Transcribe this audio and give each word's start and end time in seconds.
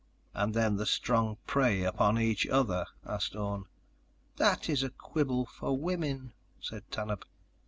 "And 0.33 0.55
then 0.55 0.77
the 0.77 0.87
strong 0.87 1.37
prey 1.45 1.83
upon 1.83 2.17
each 2.17 2.47
other?" 2.47 2.87
asked 3.05 3.35
Orne. 3.35 3.65
"That 4.37 4.67
is 4.67 4.81
a 4.81 4.89
quibble 4.89 5.45
for 5.45 5.77
women," 5.77 6.33
said 6.59 6.89
Tanub. 6.89 7.21